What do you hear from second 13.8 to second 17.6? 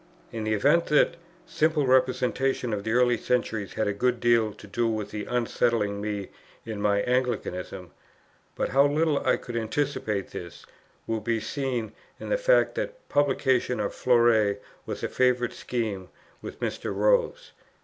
Fleury was a favourite scheme with Mr. Rose.